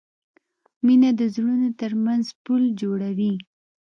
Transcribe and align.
مینه 0.85 1.09
د 1.19 1.21
زړونو 1.35 1.67
ترمنځ 1.81 2.25
پُل 2.43 2.63
جوړوي. 2.81 3.33